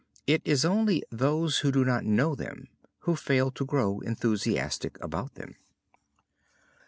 [0.25, 2.69] It is only those who do not know them
[3.01, 5.53] who fail to grow enthusiastic about them.